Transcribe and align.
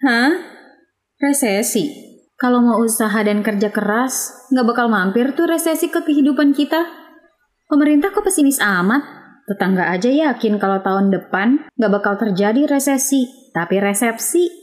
Hah? 0.00 0.32
Resesi? 1.20 1.92
Kalau 2.40 2.64
mau 2.64 2.80
usaha 2.80 3.20
dan 3.20 3.44
kerja 3.44 3.68
keras, 3.68 4.32
nggak 4.48 4.66
bakal 4.72 4.86
mampir 4.88 5.36
tuh 5.36 5.44
resesi 5.44 5.92
ke 5.92 6.00
kehidupan 6.00 6.56
kita. 6.56 6.88
Pemerintah 7.68 8.08
kok 8.08 8.24
pesimis 8.24 8.56
amat? 8.64 9.04
Tetangga 9.44 9.92
aja 9.92 10.08
yakin 10.08 10.56
kalau 10.56 10.80
tahun 10.80 11.12
depan 11.12 11.68
nggak 11.76 11.92
bakal 11.92 12.16
terjadi 12.16 12.64
resesi, 12.64 13.28
tapi 13.52 13.76
resepsi. 13.76 14.59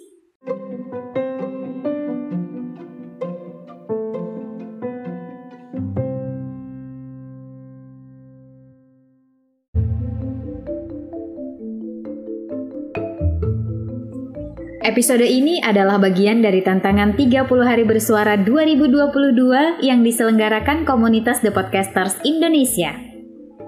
Episode 14.87 15.27
ini 15.27 15.59
adalah 15.59 15.99
bagian 15.99 16.39
dari 16.39 16.63
tantangan 16.63 17.11
30 17.19 17.43
hari 17.59 17.83
bersuara 17.83 18.39
2022 18.39 19.83
yang 19.83 19.99
diselenggarakan 19.99 20.87
komunitas 20.87 21.43
The 21.43 21.51
Podcasters 21.51 22.15
Indonesia. 22.23 22.95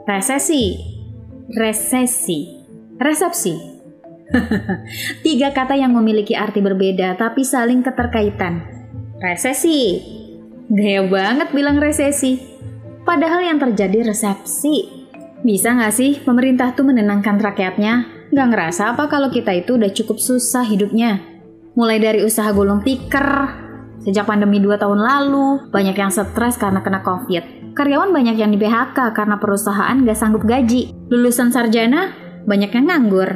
Resesi, 0.08 0.80
resesi, 1.60 2.64
resepsi. 2.96 3.52
Tiga 5.28 5.52
kata 5.52 5.76
yang 5.76 5.92
memiliki 5.92 6.40
arti 6.40 6.64
berbeda 6.64 7.20
tapi 7.20 7.44
saling 7.44 7.84
keterkaitan. 7.84 8.64
Resesi. 9.20 10.00
Gaya 10.72 11.04
banget 11.04 11.52
bilang 11.52 11.84
resesi. 11.84 12.40
Padahal 13.04 13.44
yang 13.44 13.60
terjadi 13.60 14.08
resepsi. 14.08 15.04
Bisa 15.44 15.76
nggak 15.76 15.92
sih 15.92 16.16
pemerintah 16.24 16.72
tuh 16.72 16.88
menenangkan 16.88 17.44
rakyatnya 17.44 18.19
Gak 18.30 18.48
ngerasa 18.54 18.94
apa 18.94 19.10
kalau 19.10 19.34
kita 19.34 19.50
itu 19.58 19.74
udah 19.74 19.90
cukup 19.90 20.22
susah 20.22 20.62
hidupnya. 20.62 21.18
Mulai 21.74 21.98
dari 21.98 22.20
usaha 22.22 22.46
gulung 22.54 22.86
tikar, 22.86 23.58
sejak 24.06 24.30
pandemi 24.30 24.62
2 24.62 24.78
tahun 24.78 25.02
lalu, 25.02 25.74
banyak 25.74 25.98
yang 25.98 26.14
stres 26.14 26.54
karena 26.62 26.86
kena 26.86 27.02
covid. 27.02 27.74
Karyawan 27.74 28.14
banyak 28.14 28.38
yang 28.38 28.54
di 28.54 28.62
PHK 28.62 29.18
karena 29.18 29.42
perusahaan 29.42 29.98
gak 30.06 30.18
sanggup 30.18 30.46
gaji. 30.46 30.94
Lulusan 31.10 31.50
sarjana, 31.50 32.14
banyak 32.46 32.70
yang 32.70 32.86
nganggur. 32.94 33.30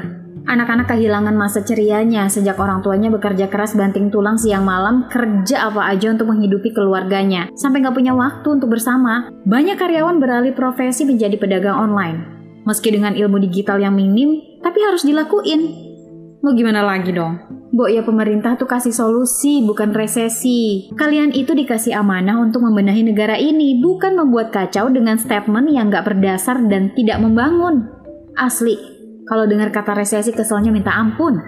Anak-anak 0.44 0.92
kehilangan 0.92 1.34
masa 1.34 1.66
cerianya 1.66 2.30
sejak 2.30 2.60
orang 2.60 2.84
tuanya 2.84 3.08
bekerja 3.10 3.48
keras 3.48 3.74
banting 3.80 4.12
tulang 4.12 4.36
siang 4.36 4.68
malam 4.68 5.08
kerja 5.08 5.72
apa 5.72 5.88
aja 5.88 6.12
untuk 6.12 6.28
menghidupi 6.36 6.70
keluarganya 6.76 7.48
sampai 7.58 7.82
gak 7.82 7.96
punya 7.98 8.14
waktu 8.14 8.46
untuk 8.62 8.70
bersama. 8.70 9.34
Banyak 9.48 9.80
karyawan 9.80 10.22
beralih 10.22 10.54
profesi 10.54 11.08
menjadi 11.08 11.40
pedagang 11.40 11.80
online 11.80 12.33
Meski 12.64 12.96
dengan 12.96 13.12
ilmu 13.12 13.44
digital 13.44 13.84
yang 13.84 13.96
minim, 13.96 14.40
tapi 14.64 14.80
harus 14.80 15.04
dilakuin. 15.04 15.92
Mau 16.44 16.52
gimana 16.56 16.84
lagi 16.84 17.12
dong? 17.12 17.40
Bo 17.72 17.88
ya 17.88 18.04
pemerintah 18.04 18.60
tuh 18.60 18.68
kasih 18.68 18.92
solusi, 18.92 19.64
bukan 19.64 19.96
resesi. 19.96 20.92
Kalian 20.94 21.32
itu 21.32 21.56
dikasih 21.56 21.96
amanah 21.96 22.40
untuk 22.40 22.64
membenahi 22.64 23.04
negara 23.04 23.40
ini, 23.40 23.80
bukan 23.80 24.20
membuat 24.20 24.52
kacau 24.52 24.92
dengan 24.92 25.16
statement 25.20 25.72
yang 25.72 25.88
gak 25.88 26.04
berdasar 26.08 26.60
dan 26.68 26.92
tidak 26.94 27.20
membangun. 27.24 27.88
Asli, 28.36 28.76
kalau 29.24 29.48
dengar 29.48 29.72
kata 29.72 29.96
resesi 29.96 30.36
keselnya 30.36 30.70
minta 30.70 30.92
ampun. 30.92 31.40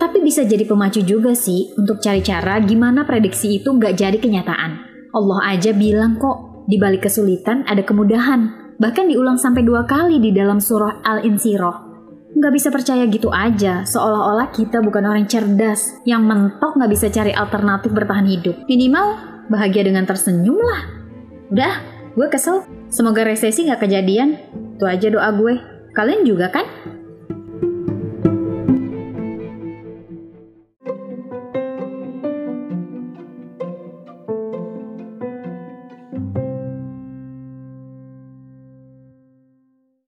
Tapi 0.00 0.22
bisa 0.24 0.46
jadi 0.46 0.64
pemacu 0.64 1.04
juga 1.04 1.36
sih 1.36 1.74
untuk 1.76 2.00
cari 2.00 2.24
cara 2.24 2.56
gimana 2.62 3.04
prediksi 3.04 3.60
itu 3.60 3.68
gak 3.76 3.98
jadi 3.98 4.16
kenyataan. 4.16 4.72
Allah 5.10 5.58
aja 5.58 5.74
bilang 5.74 6.16
kok, 6.16 6.66
di 6.70 6.78
balik 6.78 7.10
kesulitan 7.10 7.66
ada 7.66 7.82
kemudahan 7.82 8.59
bahkan 8.80 9.06
diulang 9.06 9.36
sampai 9.36 9.60
dua 9.60 9.84
kali 9.84 10.16
di 10.18 10.32
dalam 10.32 10.56
surah 10.58 11.04
Al-Insiroh. 11.04 11.92
Nggak 12.30 12.52
bisa 12.56 12.68
percaya 12.72 13.04
gitu 13.04 13.28
aja, 13.28 13.84
seolah-olah 13.84 14.48
kita 14.56 14.80
bukan 14.80 15.04
orang 15.04 15.28
cerdas 15.28 16.00
yang 16.08 16.24
mentok 16.24 16.80
nggak 16.80 16.90
bisa 16.90 17.12
cari 17.12 17.36
alternatif 17.36 17.92
bertahan 17.92 18.24
hidup. 18.24 18.56
Minimal 18.64 19.06
bahagia 19.52 19.84
dengan 19.84 20.08
tersenyum 20.08 20.56
lah. 20.56 20.82
Udah, 21.52 21.74
gue 22.16 22.26
kesel. 22.32 22.64
Semoga 22.88 23.26
resesi 23.26 23.68
nggak 23.68 23.84
kejadian. 23.84 24.40
Itu 24.78 24.88
aja 24.88 25.12
doa 25.12 25.28
gue. 25.36 25.60
Kalian 25.92 26.22
juga 26.24 26.48
kan? 26.48 26.64